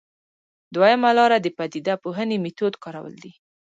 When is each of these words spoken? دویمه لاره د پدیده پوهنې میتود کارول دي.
دویمه 0.75 1.11
لاره 1.17 1.37
د 1.41 1.47
پدیده 1.57 1.95
پوهنې 2.03 2.37
میتود 2.43 2.73
کارول 2.83 3.15
دي. 3.23 3.31